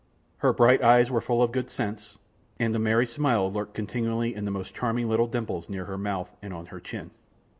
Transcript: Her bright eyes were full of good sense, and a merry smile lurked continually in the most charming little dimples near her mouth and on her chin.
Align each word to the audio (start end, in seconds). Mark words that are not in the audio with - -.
Her 0.37 0.51
bright 0.51 0.81
eyes 0.83 1.11
were 1.11 1.21
full 1.21 1.43
of 1.43 1.51
good 1.51 1.69
sense, 1.69 2.17
and 2.59 2.75
a 2.75 2.79
merry 2.79 3.05
smile 3.05 3.53
lurked 3.53 3.75
continually 3.75 4.33
in 4.33 4.45
the 4.45 4.49
most 4.49 4.73
charming 4.73 5.07
little 5.07 5.27
dimples 5.27 5.69
near 5.69 5.85
her 5.85 5.95
mouth 5.95 6.35
and 6.41 6.55
on 6.55 6.65
her 6.73 6.79
chin. 6.79 7.11